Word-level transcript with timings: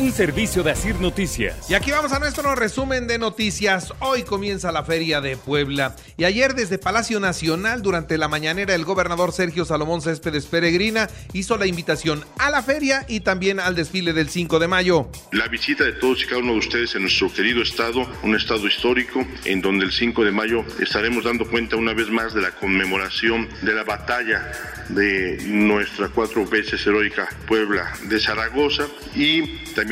Un 0.00 0.12
servicio 0.12 0.62
de 0.62 0.70
Asir 0.70 0.94
Noticias. 0.98 1.70
Y 1.70 1.74
aquí 1.74 1.90
vamos 1.90 2.10
a 2.12 2.18
nuestro 2.18 2.54
resumen 2.54 3.06
de 3.06 3.18
noticias. 3.18 3.92
Hoy 3.98 4.22
comienza 4.22 4.72
la 4.72 4.82
Feria 4.82 5.20
de 5.20 5.36
Puebla. 5.36 5.94
Y 6.16 6.24
ayer 6.24 6.54
desde 6.54 6.78
Palacio 6.78 7.20
Nacional, 7.20 7.82
durante 7.82 8.16
la 8.16 8.26
mañanera, 8.26 8.74
el 8.74 8.86
gobernador 8.86 9.32
Sergio 9.32 9.66
Salomón 9.66 10.00
Céspedes 10.00 10.46
Peregrina 10.46 11.10
hizo 11.34 11.58
la 11.58 11.66
invitación 11.66 12.24
a 12.38 12.48
la 12.48 12.62
feria 12.62 13.04
y 13.08 13.20
también 13.20 13.60
al 13.60 13.74
desfile 13.74 14.14
del 14.14 14.30
5 14.30 14.58
de 14.58 14.68
mayo. 14.68 15.10
La 15.32 15.48
visita 15.48 15.84
de 15.84 15.92
todos 15.92 16.22
y 16.22 16.26
cada 16.26 16.40
uno 16.40 16.52
de 16.52 16.60
ustedes 16.60 16.94
en 16.94 17.02
nuestro 17.02 17.30
querido 17.30 17.60
estado, 17.60 18.08
un 18.22 18.34
estado 18.34 18.66
histórico, 18.66 19.22
en 19.44 19.60
donde 19.60 19.84
el 19.84 19.92
5 19.92 20.24
de 20.24 20.30
mayo 20.30 20.64
estaremos 20.78 21.24
dando 21.24 21.46
cuenta 21.46 21.76
una 21.76 21.92
vez 21.92 22.08
más 22.08 22.32
de 22.32 22.40
la 22.40 22.52
conmemoración 22.52 23.50
de 23.60 23.74
la 23.74 23.84
batalla 23.84 24.50
de 24.88 25.38
nuestra 25.46 26.08
cuatro 26.08 26.44
veces 26.46 26.84
heroica 26.86 27.28
Puebla 27.46 27.92
de 28.08 28.18
Zaragoza 28.18 28.88
y 29.14 29.58
también 29.74 29.89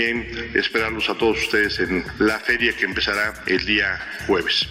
esperarlos 0.54 1.08
a 1.08 1.14
todos 1.14 1.38
ustedes 1.38 1.78
en 1.80 2.04
la 2.18 2.38
feria 2.38 2.72
que 2.72 2.84
empezará 2.84 3.34
el 3.46 3.64
día 3.64 3.98
jueves. 4.26 4.68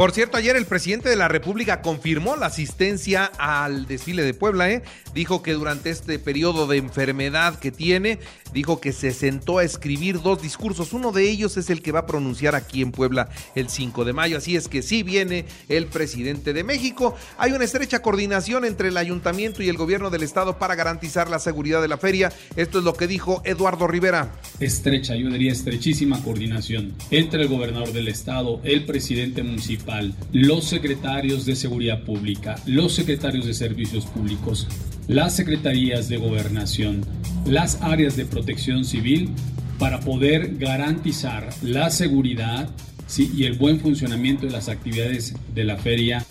Por 0.00 0.12
cierto, 0.12 0.38
ayer 0.38 0.56
el 0.56 0.64
presidente 0.64 1.10
de 1.10 1.16
la 1.16 1.28
República 1.28 1.82
confirmó 1.82 2.34
la 2.34 2.46
asistencia 2.46 3.30
al 3.36 3.86
desfile 3.86 4.22
de 4.22 4.32
Puebla. 4.32 4.70
¿eh? 4.70 4.82
Dijo 5.12 5.42
que 5.42 5.52
durante 5.52 5.90
este 5.90 6.18
periodo 6.18 6.66
de 6.66 6.78
enfermedad 6.78 7.58
que 7.58 7.70
tiene, 7.70 8.18
dijo 8.54 8.80
que 8.80 8.94
se 8.94 9.12
sentó 9.12 9.58
a 9.58 9.62
escribir 9.62 10.22
dos 10.22 10.40
discursos. 10.40 10.94
Uno 10.94 11.12
de 11.12 11.28
ellos 11.28 11.58
es 11.58 11.68
el 11.68 11.82
que 11.82 11.92
va 11.92 11.98
a 11.98 12.06
pronunciar 12.06 12.54
aquí 12.54 12.80
en 12.80 12.92
Puebla 12.92 13.28
el 13.54 13.68
5 13.68 14.06
de 14.06 14.14
mayo. 14.14 14.38
Así 14.38 14.56
es 14.56 14.68
que 14.68 14.80
sí 14.80 15.02
viene 15.02 15.44
el 15.68 15.84
presidente 15.84 16.54
de 16.54 16.64
México. 16.64 17.14
Hay 17.36 17.52
una 17.52 17.64
estrecha 17.64 18.00
coordinación 18.00 18.64
entre 18.64 18.88
el 18.88 18.96
ayuntamiento 18.96 19.62
y 19.62 19.68
el 19.68 19.76
gobierno 19.76 20.08
del 20.08 20.22
estado 20.22 20.56
para 20.56 20.76
garantizar 20.76 21.28
la 21.28 21.38
seguridad 21.38 21.82
de 21.82 21.88
la 21.88 21.98
feria. 21.98 22.32
Esto 22.56 22.78
es 22.78 22.84
lo 22.84 22.94
que 22.94 23.06
dijo 23.06 23.42
Eduardo 23.44 23.86
Rivera. 23.86 24.32
Estrecha, 24.60 25.14
yo 25.14 25.28
diría 25.28 25.52
estrechísima 25.52 26.22
coordinación 26.22 26.94
entre 27.10 27.42
el 27.42 27.48
gobernador 27.48 27.92
del 27.92 28.08
estado, 28.08 28.62
el 28.64 28.86
presidente 28.86 29.42
municipal 29.42 29.89
los 30.32 30.64
secretarios 30.64 31.46
de 31.46 31.56
Seguridad 31.56 32.04
Pública, 32.04 32.56
los 32.66 32.94
secretarios 32.94 33.46
de 33.46 33.54
Servicios 33.54 34.06
Públicos, 34.06 34.66
las 35.08 35.34
secretarías 35.34 36.08
de 36.08 36.16
Gobernación, 36.16 37.04
las 37.44 37.80
áreas 37.82 38.16
de 38.16 38.26
protección 38.26 38.84
civil 38.84 39.30
para 39.78 40.00
poder 40.00 40.56
garantizar 40.56 41.48
la 41.62 41.90
seguridad 41.90 42.70
y 43.16 43.44
el 43.44 43.54
buen 43.54 43.80
funcionamiento 43.80 44.46
de 44.46 44.52
las 44.52 44.68
actividades 44.68 45.34
de 45.54 45.64
la 45.64 45.76
feria. 45.76 46.24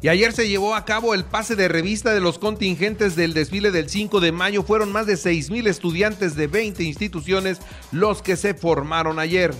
Y 0.00 0.08
ayer 0.08 0.32
se 0.32 0.48
llevó 0.48 0.74
a 0.74 0.84
cabo 0.84 1.12
el 1.14 1.24
pase 1.24 1.56
de 1.56 1.68
revista 1.68 2.14
de 2.14 2.20
los 2.20 2.38
contingentes 2.38 3.16
del 3.16 3.34
desfile 3.34 3.72
del 3.72 3.88
5 3.88 4.20
de 4.20 4.30
mayo. 4.30 4.62
Fueron 4.62 4.92
más 4.92 5.06
de 5.06 5.16
6 5.16 5.50
mil 5.50 5.66
estudiantes 5.66 6.36
de 6.36 6.46
20 6.46 6.84
instituciones 6.84 7.58
los 7.90 8.22
que 8.22 8.36
se 8.36 8.54
formaron 8.54 9.18
ayer. 9.18 9.52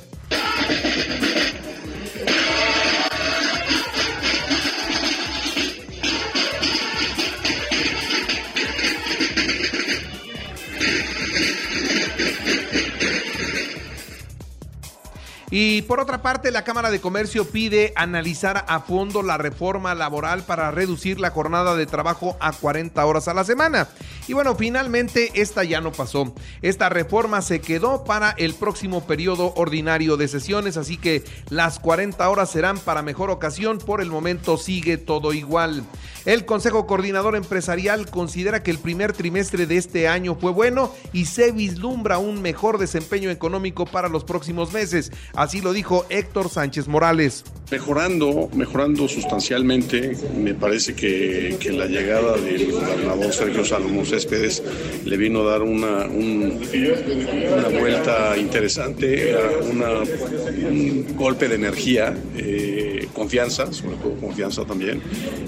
Y 15.51 15.83
por 15.83 15.99
otra 15.99 16.21
parte, 16.21 16.51
la 16.51 16.65
Cámara 16.65 16.91
de 16.91 17.01
Comercio 17.01 17.49
pide 17.49 17.93
analizar 17.97 18.67
a 18.69 18.81
fondo 18.81 19.23
la 19.23 19.39
reforma 19.39 19.95
laboral 19.95 20.43
para 20.43 20.71
reducir 20.71 21.19
la 21.19 21.31
jornada 21.31 21.75
de 21.75 21.87
trabajo 21.87 22.37
a 22.39 22.53
40 22.53 23.05
horas 23.07 23.29
a 23.29 23.35
la 23.35 23.45
semana. 23.45 23.89
Y 24.27 24.35
bueno, 24.35 24.55
finalmente 24.57 25.31
esta 25.41 25.65
ya 25.65 25.81
no 25.81 25.91
pasó. 25.91 26.35
Esta 26.61 26.91
reforma 26.91 27.41
se 27.41 27.61
quedó 27.61 28.05
para 28.05 28.33
el 28.33 28.55
próximo 28.55 29.06
periodo 29.06 29.55
ordinario 29.56 30.19
de 30.19 30.28
sesiones, 30.28 30.77
así 30.77 30.99
que 30.99 31.25
las 31.49 31.78
40 31.78 32.28
horas 32.28 32.51
serán 32.51 32.78
para 32.78 33.03
mejor 33.03 33.31
ocasión. 33.31 33.78
Por 33.78 34.03
el 34.03 34.11
momento 34.11 34.59
sigue 34.59 34.99
todo 34.99 35.33
igual. 35.33 35.83
El 36.27 36.45
Consejo 36.45 36.87
Coordinador 36.87 37.37
Empresarial 37.37 38.11
considera 38.11 38.62
que 38.62 38.71
el 38.71 38.78
primer 38.78 39.15
trimestre 39.15 39.67
de 39.67 39.78
este 39.78 40.09
año 40.09 40.34
fue 40.34 40.53
bueno 40.53 40.93
y 41.15 41.25
se 41.25 41.53
vislumbra 41.53 42.19
un 42.19 42.43
mejor 42.43 42.77
desempeño 42.77 43.31
económico 43.31 43.87
para 43.87 44.11
los 44.11 44.25
próximos 44.25 44.75
meses. 44.75 45.11
Así 45.38 45.60
lo 45.60 45.72
dijo 45.72 46.04
Héctor 46.10 46.50
Sánchez 46.50 46.88
Morales. 46.88 47.44
Mejorando, 47.71 48.50
mejorando 48.54 49.06
sustancialmente, 49.06 50.16
me 50.37 50.53
parece 50.53 50.97
que, 50.97 51.56
la 51.71 51.87
llegada 51.87 52.37
del 52.38 52.72
gobernador 52.72 53.32
Sergio 53.32 53.65
Salomón 53.65 54.04
Céspedes 54.04 54.65
le 55.04 55.16
vino 55.16 55.43
a 55.43 55.53
dar 55.53 55.62
una, 55.62 56.06
una 56.09 57.69
vuelta 57.69 58.37
interesante, 58.37 59.37
un 59.62 61.15
golpe 61.15 61.47
de 61.47 61.54
energía, 61.54 62.19
eh, 62.37 63.06
confianza, 63.15 63.72
sobre 63.72 63.97
todo 63.98 64.15
confianza 64.16 64.65
también, 64.65 65.00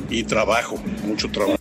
y 0.08 0.22
trabajo, 0.22 0.76
mucho 1.04 1.28
trabajo. 1.32 1.59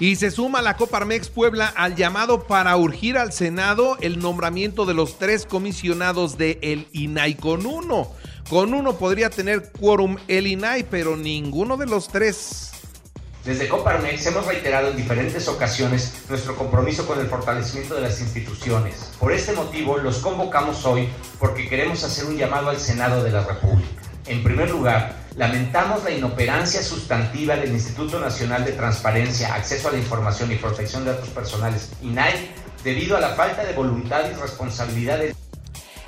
Y 0.00 0.16
se 0.16 0.30
suma 0.30 0.62
la 0.62 0.78
Coparmex 0.78 1.28
Puebla 1.28 1.66
al 1.66 1.94
llamado 1.94 2.44
para 2.44 2.74
urgir 2.78 3.18
al 3.18 3.34
Senado 3.34 3.98
el 4.00 4.18
nombramiento 4.18 4.86
de 4.86 4.94
los 4.94 5.18
tres 5.18 5.44
comisionados 5.44 6.38
de 6.38 6.58
el 6.62 6.88
INAI 6.92 7.34
con 7.34 7.66
uno. 7.66 8.10
Con 8.48 8.72
uno 8.72 8.96
podría 8.96 9.28
tener 9.28 9.70
quórum 9.78 10.16
el 10.26 10.46
INAI, 10.46 10.84
pero 10.84 11.18
ninguno 11.18 11.76
de 11.76 11.84
los 11.84 12.08
tres. 12.08 12.70
Desde 13.44 13.68
Coparmex 13.68 14.24
hemos 14.24 14.46
reiterado 14.46 14.88
en 14.88 14.96
diferentes 14.96 15.46
ocasiones 15.48 16.14
nuestro 16.30 16.56
compromiso 16.56 17.06
con 17.06 17.20
el 17.20 17.26
fortalecimiento 17.26 17.94
de 17.94 18.00
las 18.00 18.22
instituciones. 18.22 19.12
Por 19.20 19.32
este 19.32 19.52
motivo 19.52 19.98
los 19.98 20.16
convocamos 20.20 20.86
hoy 20.86 21.10
porque 21.38 21.68
queremos 21.68 22.02
hacer 22.04 22.24
un 22.24 22.38
llamado 22.38 22.70
al 22.70 22.78
Senado 22.78 23.22
de 23.22 23.32
la 23.32 23.44
República. 23.44 24.00
En 24.26 24.42
primer 24.42 24.70
lugar, 24.70 25.19
lamentamos 25.36 26.04
la 26.04 26.10
inoperancia 26.10 26.82
sustantiva 26.82 27.56
del 27.56 27.70
Instituto 27.72 28.18
Nacional 28.20 28.64
de 28.64 28.72
Transparencia, 28.72 29.54
Acceso 29.54 29.88
a 29.88 29.92
la 29.92 29.98
Información 29.98 30.50
y 30.52 30.56
Protección 30.56 31.04
de 31.04 31.12
Datos 31.12 31.28
Personales, 31.30 31.90
INAI, 32.02 32.50
debido 32.84 33.16
a 33.16 33.20
la 33.20 33.30
falta 33.30 33.64
de 33.64 33.72
voluntad 33.72 34.22
y 34.30 34.40
responsabilidad 34.40 35.20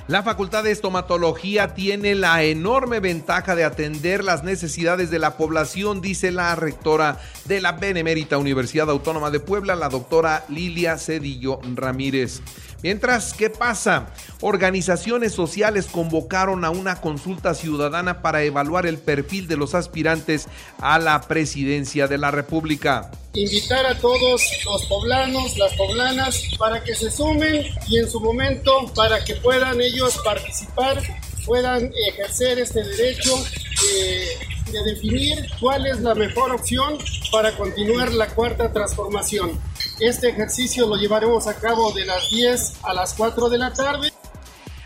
la 0.08 0.24
Facultad 0.24 0.64
de 0.64 0.72
Estomatología 0.72 1.74
tiene 1.74 2.16
la 2.16 2.42
enorme 2.42 2.98
ventaja 2.98 3.54
de 3.54 3.62
atender 3.62 4.24
las 4.24 4.42
necesidades 4.42 5.10
de 5.10 5.20
la 5.20 5.36
población, 5.36 6.00
dice 6.00 6.32
la 6.32 6.56
rectora 6.56 7.20
de 7.44 7.60
la 7.60 7.72
Benemérita 7.72 8.36
Universidad 8.36 8.90
Autónoma 8.90 9.30
de 9.30 9.38
Puebla, 9.38 9.76
la 9.76 9.88
doctora 9.88 10.44
Lilia 10.48 10.98
Cedillo 10.98 11.60
Ramírez. 11.76 12.42
Mientras, 12.82 13.32
¿qué 13.32 13.48
pasa? 13.48 14.08
Organizaciones 14.40 15.32
sociales 15.32 15.86
convocaron 15.86 16.64
a 16.64 16.70
una 16.70 17.00
consulta 17.00 17.54
ciudadana 17.54 18.22
para 18.22 18.42
evaluar 18.42 18.86
el 18.86 18.98
perfil 18.98 19.46
de 19.46 19.56
los 19.56 19.74
aspirantes 19.76 20.48
a 20.78 20.98
la 20.98 21.20
presidencia 21.22 22.08
de 22.08 22.18
la 22.18 22.32
República. 22.32 23.10
Invitar 23.34 23.86
a 23.86 23.96
todos 23.98 24.42
los 24.64 24.86
poblanos, 24.86 25.56
las 25.58 25.72
poblanas, 25.74 26.42
para 26.58 26.82
que 26.82 26.94
se 26.94 27.10
sumen 27.10 27.64
y 27.88 27.98
en 27.98 28.10
su 28.10 28.20
momento 28.20 28.92
para 28.94 29.24
que 29.24 29.36
puedan 29.36 29.80
ellos 29.80 30.18
participar, 30.24 31.00
puedan 31.46 31.90
ejercer 32.08 32.58
este 32.58 32.82
derecho 32.82 33.32
de, 33.36 34.72
de 34.72 34.92
definir 34.92 35.38
cuál 35.60 35.86
es 35.86 36.00
la 36.00 36.14
mejor 36.14 36.52
opción 36.52 36.98
para 37.30 37.56
continuar 37.56 38.12
la 38.12 38.26
cuarta 38.26 38.72
transformación. 38.72 39.58
Este 40.00 40.30
ejercicio 40.30 40.86
lo 40.86 40.96
llevaremos 40.96 41.46
a 41.46 41.54
cabo 41.54 41.92
de 41.92 42.04
las 42.04 42.30
10 42.30 42.74
a 42.82 42.94
las 42.94 43.14
4 43.14 43.48
de 43.48 43.58
la 43.58 43.72
tarde. 43.72 44.12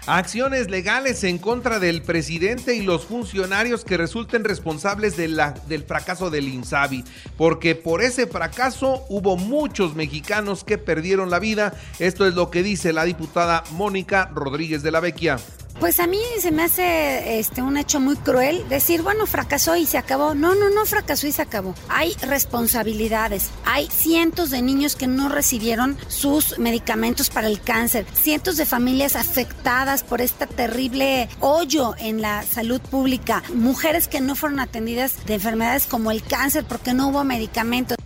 Acciones 0.06 0.70
legales 0.70 1.24
en 1.24 1.38
contra 1.38 1.80
del 1.80 2.00
presidente 2.02 2.76
y 2.76 2.82
los 2.82 3.06
funcionarios 3.06 3.84
que 3.84 3.96
resulten 3.96 4.44
responsables 4.44 5.16
del 5.16 5.84
fracaso 5.84 6.30
del 6.30 6.46
INSABI, 6.46 7.04
porque 7.36 7.74
por 7.74 8.02
ese 8.02 8.28
fracaso 8.28 9.04
hubo 9.08 9.36
muchos 9.36 9.96
mexicanos 9.96 10.62
que 10.62 10.78
perdieron 10.78 11.28
la 11.28 11.40
vida. 11.40 11.74
Esto 11.98 12.24
es 12.24 12.34
lo 12.34 12.50
que 12.50 12.62
dice 12.62 12.92
la 12.92 13.04
diputada 13.04 13.64
Mónica 13.72 14.30
Rodríguez 14.32 14.84
de 14.84 14.92
la 14.92 15.00
Vecchia. 15.00 15.38
Pues 15.80 16.00
a 16.00 16.06
mí 16.06 16.18
se 16.40 16.52
me 16.52 16.62
hace 16.62 17.38
este 17.38 17.60
un 17.60 17.76
hecho 17.76 18.00
muy 18.00 18.16
cruel 18.16 18.66
decir, 18.70 19.02
bueno, 19.02 19.26
fracasó 19.26 19.76
y 19.76 19.84
se 19.84 19.98
acabó. 19.98 20.34
No, 20.34 20.54
no, 20.54 20.70
no 20.70 20.86
fracasó 20.86 21.26
y 21.26 21.32
se 21.32 21.42
acabó. 21.42 21.74
Hay 21.90 22.14
responsabilidades. 22.22 23.50
Hay 23.66 23.86
cientos 23.88 24.50
de 24.50 24.62
niños 24.62 24.96
que 24.96 25.06
no 25.06 25.28
recibieron 25.28 25.98
sus 26.08 26.58
medicamentos 26.58 27.28
para 27.28 27.48
el 27.48 27.60
cáncer, 27.60 28.06
cientos 28.14 28.56
de 28.56 28.64
familias 28.64 29.16
afectadas 29.16 30.02
por 30.02 30.22
este 30.22 30.46
terrible 30.46 31.28
hoyo 31.40 31.94
en 31.98 32.22
la 32.22 32.42
salud 32.42 32.80
pública, 32.80 33.42
mujeres 33.54 34.08
que 34.08 34.22
no 34.22 34.34
fueron 34.34 34.60
atendidas 34.60 35.26
de 35.26 35.34
enfermedades 35.34 35.86
como 35.86 36.10
el 36.10 36.22
cáncer 36.22 36.64
porque 36.66 36.94
no 36.94 37.08
hubo 37.08 37.22
medicamentos. 37.22 37.96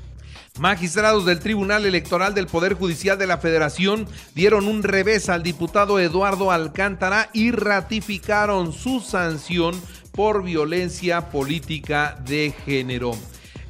Magistrados 0.58 1.24
del 1.24 1.40
Tribunal 1.40 1.86
Electoral 1.86 2.34
del 2.34 2.46
Poder 2.46 2.74
Judicial 2.74 3.16
de 3.16 3.26
la 3.26 3.38
Federación 3.38 4.06
dieron 4.34 4.66
un 4.66 4.82
revés 4.82 5.28
al 5.28 5.42
diputado 5.42 5.98
Eduardo 5.98 6.50
Alcántara 6.50 7.30
y 7.32 7.50
ratificaron 7.50 8.72
su 8.72 9.00
sanción 9.00 9.80
por 10.12 10.42
violencia 10.42 11.30
política 11.30 12.18
de 12.26 12.52
género. 12.66 13.12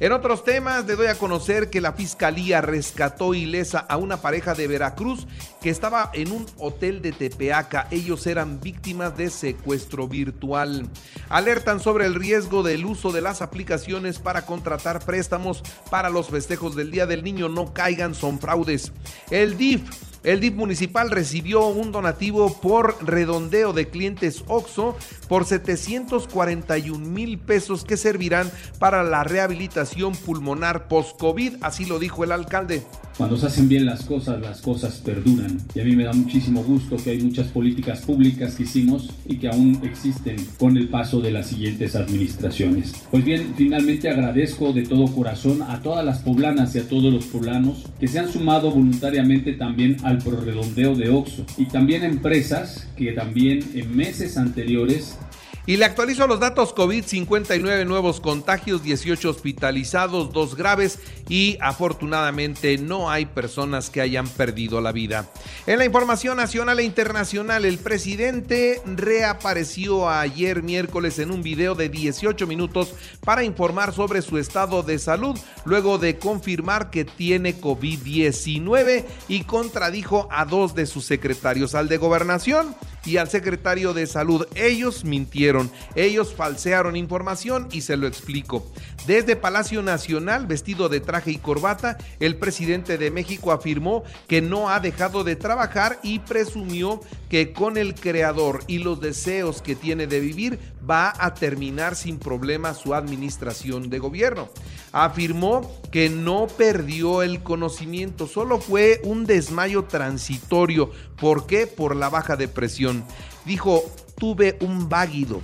En 0.01 0.13
otros 0.13 0.43
temas, 0.43 0.87
le 0.87 0.95
doy 0.95 1.05
a 1.05 1.15
conocer 1.19 1.69
que 1.69 1.79
la 1.79 1.93
fiscalía 1.93 2.59
rescató 2.59 3.35
ilesa 3.35 3.77
a 3.77 3.97
una 3.97 4.17
pareja 4.17 4.55
de 4.55 4.65
Veracruz 4.65 5.27
que 5.61 5.69
estaba 5.69 6.09
en 6.15 6.31
un 6.31 6.47
hotel 6.57 7.03
de 7.03 7.11
Tepeaca. 7.11 7.87
Ellos 7.91 8.25
eran 8.25 8.59
víctimas 8.59 9.15
de 9.15 9.29
secuestro 9.29 10.07
virtual. 10.07 10.89
Alertan 11.29 11.79
sobre 11.79 12.07
el 12.07 12.15
riesgo 12.15 12.63
del 12.63 12.83
uso 12.83 13.11
de 13.11 13.21
las 13.21 13.43
aplicaciones 13.43 14.17
para 14.17 14.47
contratar 14.47 15.05
préstamos 15.05 15.61
para 15.91 16.09
los 16.09 16.29
festejos 16.29 16.75
del 16.75 16.89
Día 16.89 17.05
del 17.05 17.23
Niño. 17.23 17.47
No 17.47 17.71
caigan, 17.71 18.15
son 18.15 18.39
fraudes. 18.39 18.91
El 19.29 19.55
DIF 19.55 19.83
el 20.23 20.39
DIF 20.39 20.53
municipal 20.53 21.09
recibió 21.09 21.67
un 21.67 21.91
donativo 21.91 22.53
por 22.61 23.03
redondeo 23.03 23.73
de 23.73 23.89
clientes 23.89 24.43
OXO 24.47 24.95
por 25.27 25.45
741 25.45 26.99
mil 26.99 27.39
pesos 27.39 27.83
que 27.83 27.97
servirán 27.97 28.51
para 28.77 29.03
la 29.03 29.23
rehabilitación 29.23 30.13
pulmonar 30.13 30.87
post-COVID, 30.87 31.55
así 31.61 31.85
lo 31.85 31.97
dijo 31.97 32.23
el 32.23 32.31
alcalde. 32.31 32.83
Cuando 33.17 33.37
se 33.37 33.47
hacen 33.47 33.67
bien 33.67 33.85
las 33.85 34.03
cosas, 34.03 34.41
las 34.41 34.61
cosas 34.61 34.95
perduran. 34.95 35.59
Y 35.75 35.79
a 35.79 35.83
mí 35.83 35.95
me 35.95 36.05
da 36.05 36.13
muchísimo 36.13 36.63
gusto 36.63 36.95
que 36.97 37.11
hay 37.11 37.21
muchas 37.21 37.47
políticas 37.47 37.99
públicas 38.01 38.55
que 38.55 38.63
hicimos 38.63 39.09
y 39.27 39.37
que 39.37 39.47
aún 39.47 39.79
existen 39.83 40.37
con 40.57 40.77
el 40.77 40.87
paso 40.87 41.19
de 41.19 41.31
las 41.31 41.47
siguientes 41.47 41.95
administraciones. 41.95 42.93
Pues 43.11 43.23
bien, 43.23 43.53
finalmente 43.55 44.09
agradezco 44.09 44.73
de 44.73 44.83
todo 44.83 45.05
corazón 45.07 45.61
a 45.61 45.81
todas 45.81 46.05
las 46.05 46.19
poblanas 46.19 46.73
y 46.75 46.79
a 46.79 46.87
todos 46.87 47.13
los 47.13 47.25
poblanos 47.25 47.83
que 47.99 48.07
se 48.07 48.17
han 48.17 48.31
sumado 48.31 48.71
voluntariamente 48.71 49.53
también 49.53 49.97
al 50.11 50.19
prorredondeo 50.19 50.95
de 50.95 51.09
OXO. 51.09 51.45
Y 51.57 51.65
también 51.65 52.03
empresas 52.03 52.87
que 52.95 53.13
también 53.13 53.71
en 53.73 53.95
meses 53.95 54.37
anteriores 54.37 55.17
y 55.65 55.77
le 55.77 55.85
actualizo 55.85 56.27
los 56.27 56.39
datos 56.39 56.73
COVID, 56.73 57.05
59 57.05 57.85
nuevos 57.85 58.19
contagios, 58.19 58.83
18 58.83 59.29
hospitalizados, 59.29 60.33
2 60.33 60.55
graves 60.55 60.99
y 61.29 61.57
afortunadamente 61.61 62.77
no 62.77 63.09
hay 63.09 63.25
personas 63.25 63.89
que 63.89 64.01
hayan 64.01 64.27
perdido 64.27 64.81
la 64.81 64.91
vida. 64.91 65.29
En 65.67 65.77
la 65.77 65.85
información 65.85 66.37
nacional 66.37 66.79
e 66.79 66.83
internacional, 66.83 67.65
el 67.65 67.77
presidente 67.77 68.81
reapareció 68.85 70.09
ayer 70.09 70.63
miércoles 70.63 71.19
en 71.19 71.31
un 71.31 71.43
video 71.43 71.75
de 71.75 71.89
18 71.89 72.47
minutos 72.47 72.93
para 73.23 73.43
informar 73.43 73.93
sobre 73.93 74.21
su 74.21 74.37
estado 74.37 74.83
de 74.83 74.97
salud, 74.99 75.37
luego 75.65 75.97
de 75.97 76.17
confirmar 76.17 76.89
que 76.89 77.05
tiene 77.05 77.59
COVID-19 77.59 79.05
y 79.27 79.43
contradijo 79.43 80.27
a 80.31 80.45
dos 80.45 80.73
de 80.73 80.85
sus 80.85 81.05
secretarios, 81.05 81.75
al 81.75 81.87
de 81.87 81.97
gobernación 81.97 82.75
y 83.05 83.17
al 83.17 83.29
secretario 83.29 83.93
de 83.93 84.07
salud. 84.07 84.47
Ellos 84.55 85.03
mintieron, 85.03 85.71
ellos 85.95 86.33
falsearon 86.33 86.95
información 86.95 87.67
y 87.71 87.81
se 87.81 87.97
lo 87.97 88.07
explico. 88.07 88.65
Desde 89.07 89.35
Palacio 89.35 89.81
Nacional, 89.81 90.45
vestido 90.45 90.87
de 90.87 90.99
traje 90.99 91.31
y 91.31 91.37
corbata, 91.37 91.97
el 92.19 92.35
presidente 92.35 92.97
de 92.97 93.09
México 93.09 93.51
afirmó 93.51 94.03
que 94.27 94.41
no 94.41 94.69
ha 94.69 94.79
dejado 94.79 95.23
de 95.23 95.35
trabajar 95.35 95.99
y 96.03 96.19
presumió 96.19 97.01
que 97.29 97.51
con 97.51 97.77
el 97.77 97.95
creador 97.95 98.63
y 98.67 98.77
los 98.77 99.01
deseos 99.01 99.61
que 99.61 99.75
tiene 99.75 100.05
de 100.05 100.19
vivir 100.19 100.59
va 100.89 101.13
a 101.17 101.33
terminar 101.33 101.95
sin 101.95 102.17
problema 102.19 102.73
su 102.73 102.93
administración 102.93 103.89
de 103.89 103.99
gobierno. 103.99 104.49
Afirmó 104.91 105.71
que 105.91 106.09
no 106.09 106.47
perdió 106.47 107.21
el 107.23 107.43
conocimiento, 107.43 108.27
solo 108.27 108.59
fue 108.59 109.01
un 109.03 109.25
desmayo 109.25 109.85
transitorio. 109.85 110.91
¿Por 111.17 111.47
qué? 111.47 111.67
Por 111.67 111.95
la 111.95 112.09
baja 112.09 112.35
depresión. 112.35 113.03
Dijo, 113.45 113.83
tuve 114.17 114.57
un 114.61 114.89
váguido 114.89 115.41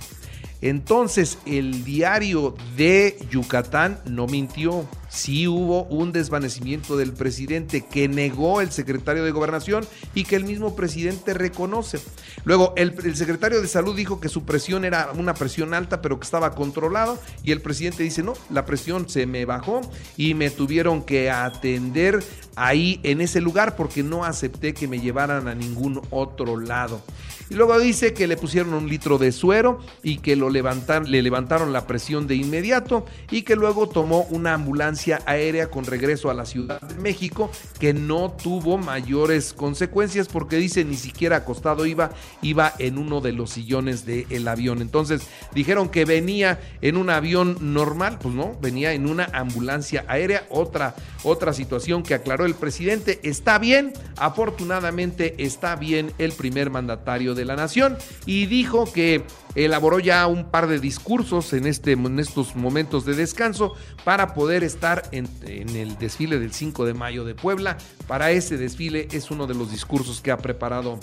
entonces, 0.60 1.38
el 1.46 1.84
diario 1.84 2.54
de 2.76 3.16
Yucatán 3.30 4.00
no 4.06 4.26
mintió. 4.26 4.88
Sí 5.08 5.48
hubo 5.48 5.84
un 5.84 6.12
desvanecimiento 6.12 6.96
del 6.96 7.12
presidente 7.12 7.84
que 7.86 8.08
negó 8.08 8.60
el 8.60 8.70
secretario 8.70 9.24
de 9.24 9.30
gobernación 9.30 9.86
y 10.14 10.24
que 10.24 10.36
el 10.36 10.44
mismo 10.44 10.76
presidente 10.76 11.32
reconoce. 11.32 11.98
Luego, 12.44 12.74
el, 12.76 13.16
secretario 13.16 13.62
de 13.62 13.68
salud 13.68 13.96
dijo 13.96 14.20
que 14.20 14.28
su 14.28 14.44
presión 14.44 14.84
era 14.84 15.10
una 15.16 15.34
presión 15.34 15.72
alta, 15.72 16.02
pero 16.02 16.18
que 16.18 16.24
estaba 16.24 16.54
controlada. 16.54 17.16
Y 17.42 17.52
el 17.52 17.62
presidente 17.62 18.02
dice, 18.02 18.22
no, 18.22 18.34
la 18.50 18.66
presión 18.66 19.08
se 19.08 19.26
me 19.26 19.44
bajó 19.46 19.80
y 20.16 20.34
me 20.34 20.50
tuvieron 20.50 21.02
que 21.02 21.30
atender 21.30 22.22
ahí 22.56 23.00
en 23.02 23.20
ese 23.20 23.40
lugar 23.40 23.76
porque 23.76 24.02
no 24.02 24.24
acepté 24.24 24.74
que 24.74 24.88
me 24.88 25.00
llevaran 25.00 25.48
a 25.48 25.54
ningún 25.54 26.02
otro 26.10 26.58
lado. 26.58 27.02
Y 27.50 27.54
luego 27.54 27.78
dice 27.78 28.12
que 28.12 28.26
le 28.26 28.36
pusieron 28.36 28.74
un 28.74 28.88
litro 28.88 29.16
de 29.16 29.32
suero 29.32 29.80
y 30.02 30.18
que 30.18 30.36
lo 30.36 30.50
levantan, 30.50 31.10
le 31.10 31.22
levantaron 31.22 31.72
la 31.72 31.86
presión 31.86 32.26
de 32.26 32.34
inmediato 32.34 33.06
y 33.30 33.42
que 33.42 33.56
luego 33.56 33.88
tomó 33.88 34.24
una 34.24 34.52
ambulancia 34.52 34.97
aérea 35.26 35.68
con 35.68 35.84
regreso 35.84 36.30
a 36.30 36.34
la 36.34 36.44
Ciudad 36.44 36.80
de 36.80 36.94
México 36.96 37.50
que 37.78 37.94
no 37.94 38.32
tuvo 38.32 38.78
mayores 38.78 39.52
consecuencias 39.52 40.28
porque 40.28 40.56
dice 40.56 40.84
ni 40.84 40.96
siquiera 40.96 41.36
acostado 41.36 41.86
iba, 41.86 42.10
iba 42.42 42.72
en 42.78 42.98
uno 42.98 43.20
de 43.20 43.32
los 43.32 43.50
sillones 43.50 44.04
del 44.04 44.48
avión. 44.48 44.82
Entonces 44.82 45.22
dijeron 45.54 45.88
que 45.88 46.04
venía 46.04 46.60
en 46.80 46.96
un 46.96 47.10
avión 47.10 47.56
normal, 47.60 48.18
pues 48.20 48.34
no, 48.34 48.56
venía 48.60 48.92
en 48.92 49.08
una 49.08 49.24
ambulancia 49.32 50.04
aérea, 50.08 50.46
otra, 50.50 50.94
otra 51.22 51.52
situación 51.52 52.02
que 52.02 52.14
aclaró 52.14 52.44
el 52.44 52.54
presidente. 52.54 53.20
Está 53.22 53.58
bien, 53.58 53.92
afortunadamente 54.16 55.34
está 55.38 55.76
bien 55.76 56.12
el 56.18 56.32
primer 56.32 56.70
mandatario 56.70 57.34
de 57.34 57.44
la 57.44 57.56
nación 57.56 57.96
y 58.26 58.46
dijo 58.46 58.90
que 58.92 59.22
elaboró 59.64 59.98
ya 59.98 60.26
un 60.26 60.50
par 60.50 60.68
de 60.68 60.78
discursos 60.78 61.52
en, 61.52 61.66
este, 61.66 61.92
en 61.92 62.18
estos 62.18 62.54
momentos 62.56 63.04
de 63.04 63.14
descanso 63.14 63.74
para 64.04 64.34
poder 64.34 64.62
estar 64.62 65.02
en, 65.12 65.28
en 65.42 65.70
el 65.76 65.98
desfile 65.98 66.38
del 66.38 66.52
5 66.52 66.86
de 66.86 66.94
mayo 66.94 67.24
de 67.24 67.34
Puebla. 67.34 67.76
Para 68.06 68.30
ese 68.30 68.56
desfile 68.56 69.08
es 69.12 69.30
uno 69.30 69.46
de 69.46 69.54
los 69.54 69.70
discursos 69.70 70.20
que 70.20 70.30
ha 70.30 70.38
preparado 70.38 71.00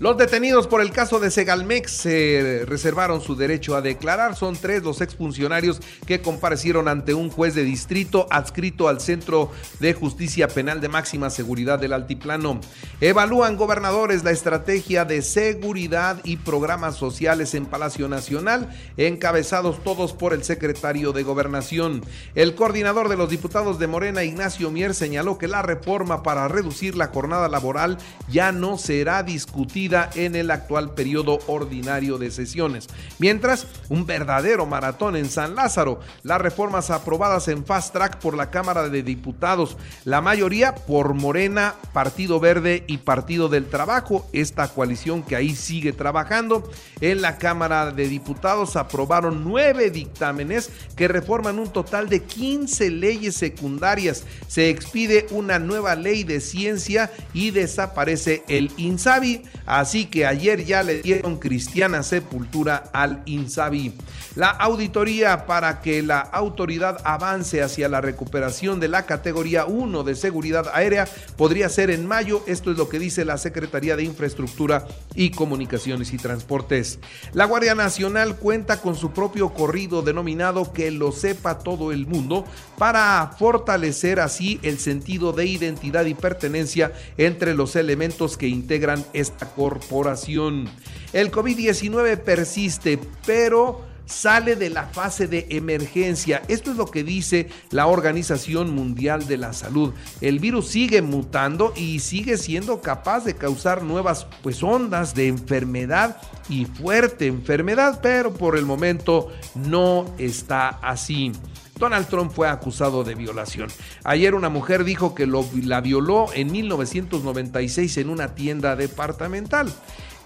los 0.00 0.16
detenidos 0.16 0.66
por 0.66 0.80
el 0.80 0.90
caso 0.90 1.20
de 1.20 1.30
Segalmex 1.30 1.88
se 1.92 2.64
reservaron 2.66 3.20
su 3.20 3.36
derecho 3.36 3.76
a 3.76 3.80
declarar. 3.80 4.34
Son 4.34 4.56
tres 4.56 4.82
los 4.82 5.00
exfuncionarios 5.00 5.80
que 6.04 6.20
comparecieron 6.20 6.88
ante 6.88 7.14
un 7.14 7.30
juez 7.30 7.54
de 7.54 7.62
distrito 7.62 8.26
adscrito 8.28 8.88
al 8.88 9.00
Centro 9.00 9.52
de 9.78 9.94
Justicia 9.94 10.48
Penal 10.48 10.80
de 10.80 10.88
Máxima 10.88 11.30
Seguridad 11.30 11.78
del 11.78 11.92
Altiplano. 11.92 12.60
Evalúan 13.00 13.56
gobernadores 13.56 14.24
la 14.24 14.32
estrategia 14.32 15.04
de 15.04 15.22
seguridad 15.22 16.20
y 16.24 16.38
programas 16.38 16.96
sociales 16.96 17.54
en 17.54 17.66
Palacio 17.66 18.08
Nacional, 18.08 18.76
encabezados 18.96 19.84
todos 19.84 20.12
por 20.12 20.34
el 20.34 20.42
secretario 20.42 21.12
de 21.12 21.22
Gobernación. 21.22 22.02
El 22.34 22.56
coordinador 22.56 23.08
de 23.08 23.16
los 23.16 23.30
diputados 23.30 23.78
de 23.78 23.86
Morena, 23.86 24.24
Ignacio 24.24 24.72
Mier, 24.72 24.92
señaló 24.92 25.38
que 25.38 25.46
la 25.46 25.62
reforma 25.62 26.24
para 26.24 26.48
reducir 26.48 26.96
la 26.96 27.06
jornada 27.06 27.48
laboral 27.48 27.98
ya 28.28 28.50
no 28.50 28.76
será 28.76 29.22
discutida 29.22 29.83
en 30.14 30.34
el 30.34 30.50
actual 30.50 30.94
periodo 30.94 31.40
ordinario 31.46 32.16
de 32.16 32.30
sesiones. 32.30 32.88
Mientras, 33.18 33.66
un 33.90 34.06
verdadero 34.06 34.64
maratón 34.64 35.14
en 35.14 35.28
San 35.28 35.54
Lázaro, 35.54 36.00
las 36.22 36.40
reformas 36.40 36.90
aprobadas 36.90 37.48
en 37.48 37.66
fast 37.66 37.92
track 37.92 38.18
por 38.18 38.34
la 38.34 38.50
Cámara 38.50 38.88
de 38.88 39.02
Diputados, 39.02 39.76
la 40.04 40.22
mayoría 40.22 40.74
por 40.74 41.12
Morena, 41.12 41.74
Partido 41.92 42.40
Verde 42.40 42.84
y 42.86 42.98
Partido 42.98 43.48
del 43.48 43.66
Trabajo, 43.66 44.26
esta 44.32 44.68
coalición 44.68 45.22
que 45.22 45.36
ahí 45.36 45.54
sigue 45.54 45.92
trabajando. 45.92 46.70
En 47.00 47.20
la 47.20 47.36
Cámara 47.36 47.90
de 47.90 48.08
Diputados 48.08 48.76
aprobaron 48.76 49.44
nueve 49.44 49.90
dictámenes 49.90 50.70
que 50.96 51.08
reforman 51.08 51.58
un 51.58 51.70
total 51.70 52.08
de 52.08 52.22
15 52.22 52.90
leyes 52.90 53.36
secundarias. 53.36 54.24
Se 54.48 54.70
expide 54.70 55.26
una 55.30 55.58
nueva 55.58 55.94
ley 55.94 56.24
de 56.24 56.40
ciencia 56.40 57.10
y 57.34 57.50
desaparece 57.50 58.44
el 58.48 58.72
INSABI. 58.78 59.42
Así 59.74 60.06
que 60.06 60.24
ayer 60.24 60.64
ya 60.64 60.84
le 60.84 61.02
dieron 61.02 61.36
cristiana 61.36 62.04
sepultura 62.04 62.84
al 62.92 63.24
INSABI. 63.26 63.92
La 64.36 64.50
auditoría 64.50 65.46
para 65.46 65.80
que 65.80 66.00
la 66.00 66.20
autoridad 66.20 67.00
avance 67.04 67.60
hacia 67.60 67.88
la 67.88 68.00
recuperación 68.00 68.78
de 68.78 68.86
la 68.86 69.04
categoría 69.04 69.64
1 69.64 70.04
de 70.04 70.14
seguridad 70.14 70.68
aérea 70.74 71.08
podría 71.36 71.68
ser 71.68 71.90
en 71.90 72.06
mayo. 72.06 72.44
Esto 72.46 72.70
es 72.70 72.78
lo 72.78 72.88
que 72.88 73.00
dice 73.00 73.24
la 73.24 73.36
Secretaría 73.36 73.96
de 73.96 74.04
Infraestructura 74.04 74.86
y 75.16 75.30
Comunicaciones 75.30 76.12
y 76.12 76.18
Transportes. 76.18 77.00
La 77.32 77.44
Guardia 77.44 77.74
Nacional 77.74 78.36
cuenta 78.36 78.80
con 78.80 78.94
su 78.94 79.10
propio 79.10 79.54
corrido 79.54 80.02
denominado 80.02 80.72
Que 80.72 80.92
lo 80.92 81.10
sepa 81.10 81.58
todo 81.58 81.90
el 81.90 82.06
mundo 82.06 82.44
para 82.78 83.34
fortalecer 83.38 84.20
así 84.20 84.60
el 84.62 84.78
sentido 84.78 85.32
de 85.32 85.46
identidad 85.46 86.04
y 86.04 86.14
pertenencia 86.14 86.92
entre 87.18 87.54
los 87.54 87.74
elementos 87.74 88.36
que 88.36 88.46
integran 88.46 89.04
esta 89.12 89.46
corporación. 89.64 90.68
El 91.14 91.30
COVID-19 91.30 92.18
persiste, 92.18 92.98
pero 93.24 93.80
sale 94.04 94.56
de 94.56 94.68
la 94.68 94.84
fase 94.88 95.26
de 95.26 95.46
emergencia. 95.48 96.42
Esto 96.48 96.70
es 96.70 96.76
lo 96.76 96.84
que 96.90 97.02
dice 97.02 97.48
la 97.70 97.86
Organización 97.86 98.74
Mundial 98.74 99.26
de 99.26 99.38
la 99.38 99.54
Salud. 99.54 99.94
El 100.20 100.38
virus 100.38 100.68
sigue 100.68 101.00
mutando 101.00 101.72
y 101.74 102.00
sigue 102.00 102.36
siendo 102.36 102.82
capaz 102.82 103.24
de 103.24 103.36
causar 103.36 103.82
nuevas 103.82 104.26
pues 104.42 104.62
ondas 104.62 105.14
de 105.14 105.28
enfermedad 105.28 106.18
y 106.50 106.66
fuerte 106.66 107.26
enfermedad, 107.26 108.00
pero 108.02 108.34
por 108.34 108.58
el 108.58 108.66
momento 108.66 109.32
no 109.54 110.04
está 110.18 110.68
así. 110.68 111.32
Donald 111.76 112.06
Trump 112.08 112.32
fue 112.32 112.48
acusado 112.48 113.04
de 113.04 113.14
violación. 113.14 113.68
Ayer 114.04 114.34
una 114.34 114.48
mujer 114.48 114.84
dijo 114.84 115.14
que 115.14 115.26
lo, 115.26 115.44
la 115.62 115.80
violó 115.80 116.26
en 116.34 116.52
1996 116.52 117.96
en 117.98 118.10
una 118.10 118.34
tienda 118.34 118.76
departamental 118.76 119.72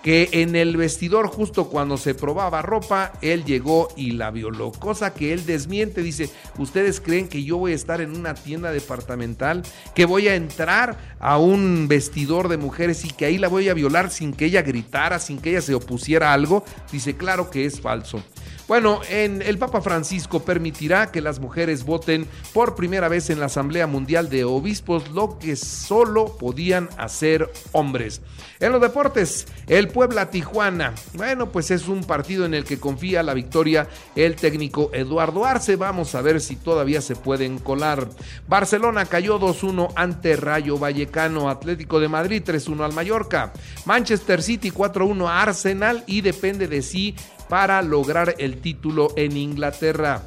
que 0.03 0.29
en 0.33 0.55
el 0.55 0.77
vestidor 0.77 1.27
justo 1.27 1.69
cuando 1.69 1.99
se 1.99 2.15
probaba 2.15 2.63
ropa, 2.63 3.13
él 3.21 3.45
llegó 3.45 3.89
y 3.97 4.13
la 4.13 4.31
violó, 4.31 4.73
cosa 4.73 5.13
que 5.13 5.33
él 5.33 5.45
desmiente, 5.45 6.03
dice, 6.03 6.31
¿ustedes 6.57 7.01
creen 7.01 7.29
que 7.29 7.43
yo 7.43 7.59
voy 7.59 7.73
a 7.73 7.75
estar 7.75 8.01
en 8.01 8.17
una 8.17 8.35
tienda 8.35 8.71
departamental, 8.71 9.63
que 9.95 10.05
voy 10.05 10.29
a 10.29 10.37
entrar 10.37 10.97
a 11.19 11.39
un 11.39 11.89
vestidor 11.89 12.49
de 12.49 12.59
mujeres 12.59 13.05
y 13.05 13.11
que 13.11 13.27
ahí 13.27 13.39
la 13.39 13.49
voy 13.49 13.69
a 13.69 13.75
violar 13.75 14.11
sin 14.11 14.33
que 14.33 14.47
ella 14.47 14.63
gritara, 14.63 15.19
sin 15.19 15.41
que 15.41 15.51
ella 15.51 15.63
se 15.63 15.75
opusiera 15.75 16.31
a 16.31 16.35
algo? 16.35 16.65
Dice, 16.93 17.17
claro 17.17 17.51
que 17.51 17.65
es 17.65 17.81
falso. 17.81 18.23
Bueno, 18.69 19.01
en 19.09 19.41
el 19.41 19.57
Papa 19.57 19.81
Francisco 19.81 20.41
permitirá 20.41 21.11
que 21.11 21.23
las 21.23 21.41
mujeres 21.41 21.85
voten 21.85 22.29
por 22.53 22.75
primera 22.75 23.09
vez 23.09 23.31
en 23.31 23.41
la 23.41 23.47
Asamblea 23.47 23.87
Mundial 23.87 24.29
de 24.29 24.45
Obispos, 24.45 25.11
lo 25.11 25.39
que 25.39 25.57
solo 25.57 26.37
podían 26.37 26.91
hacer 26.99 27.51
hombres. 27.73 28.21
En 28.61 28.73
los 28.73 28.83
deportes, 28.83 29.47
el 29.69 29.89
Puebla 29.89 30.31
Tijuana. 30.31 30.93
Bueno, 31.15 31.51
pues 31.51 31.71
es 31.71 31.89
un 31.89 32.05
partido 32.05 32.45
en 32.45 32.53
el 32.53 32.65
que 32.65 32.79
confía 32.79 33.23
la 33.23 33.33
victoria 33.33 33.89
el 34.15 34.37
técnico 34.37 34.91
Eduardo 34.93 35.47
Arce. 35.47 35.77
Vamos 35.77 36.15
a 36.15 36.21
ver 36.21 36.39
si 36.39 36.57
todavía 36.57 37.01
se 37.01 37.17
pueden 37.17 37.59
colar. 37.59 38.07
Barcelona 38.49 39.07
cayó 39.07 39.41
2-1 39.41 39.93
ante 39.97 40.37
Rayo 40.37 40.79
Vallecano. 40.79 41.49
Atlético 41.49 42.01
de 42.01 42.09
Madrid 42.09 42.43
3-1 42.45 42.85
al 42.85 42.93
Mallorca. 42.93 43.51
Manchester 43.87 44.43
City 44.43 44.71
4-1 44.71 45.27
a 45.27 45.41
Arsenal 45.41 46.05
y 46.07 46.21
depende 46.21 46.69
de 46.69 46.83
sí 46.83 47.15
para 47.49 47.83
lograr 47.83 48.35
el 48.39 48.61
título 48.61 49.13
en 49.17 49.37
Inglaterra. 49.37 50.23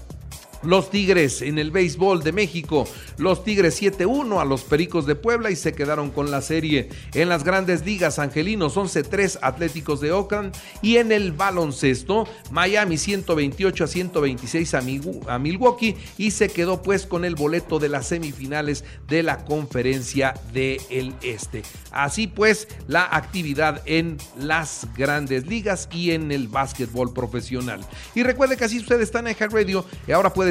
Los 0.64 0.92
Tigres 0.92 1.42
en 1.42 1.58
el 1.58 1.72
béisbol 1.72 2.24
de 2.24 2.32
México, 2.32 2.88
los 3.18 3.44
Tigres 3.44 3.82
7-1 3.82 4.40
a 4.40 4.46
los 4.46 4.62
Pericos 4.64 5.06
de 5.06 5.16
Puebla 5.16 5.50
y 5.50 5.56
se 5.56 5.74
quedaron 5.74 6.12
con 6.12 6.30
la 6.30 6.42
serie. 6.42 6.90
En 7.14 7.30
las 7.30 7.44
grandes 7.44 7.86
ligas, 7.86 8.20
Angelinos 8.20 8.78
11-3 8.78 9.40
Atléticos 9.42 10.02
de 10.02 10.12
Oakland 10.12 10.56
y 10.82 10.98
en 10.98 11.12
el 11.12 11.32
baloncesto, 11.32 12.28
Miami 12.52 12.98
128 12.98 13.84
a 13.84 13.88
126 13.88 14.74
a 15.28 15.40
Milwaukee 15.40 15.96
y 16.18 16.32
se 16.32 16.50
quedó 16.50 16.82
pues 16.82 17.06
con 17.08 17.26
el 17.26 17.36
boleto 17.36 17.80
de 17.80 17.90
las 17.90 18.08
semifinales 18.08 18.84
de 19.08 19.24
la 19.24 19.44
conferencia 19.46 20.36
del 20.54 21.16
Este. 21.24 21.64
Así 21.92 22.28
pues, 22.28 22.68
la 22.88 23.04
actividad 23.12 23.82
en 23.86 24.18
las 24.38 24.88
grandes 24.96 25.48
ligas 25.48 25.90
y 25.92 26.12
en 26.12 26.32
el 26.32 26.48
básquetbol 26.48 27.14
profesional. 27.14 27.82
Y 28.16 28.24
recuerde 28.24 28.58
que 28.58 28.66
así 28.66 28.78
ustedes 28.78 29.04
están 29.04 29.28
en 29.28 29.36
Head 29.38 29.52
Radio 29.52 29.86
y 30.08 30.12
ahora 30.12 30.34
puede 30.34 30.51